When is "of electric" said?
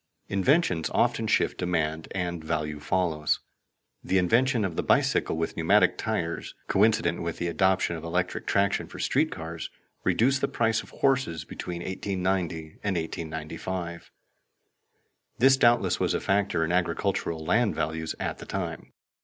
7.95-8.47